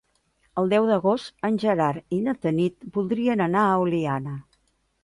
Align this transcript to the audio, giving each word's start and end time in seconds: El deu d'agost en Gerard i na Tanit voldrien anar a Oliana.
El 0.61 0.71
deu 0.71 0.87
d'agost 0.91 1.45
en 1.49 1.61
Gerard 1.65 2.17
i 2.19 2.23
na 2.29 2.35
Tanit 2.47 2.89
voldrien 2.99 3.49
anar 3.51 3.69
a 3.69 3.79
Oliana. 3.87 4.37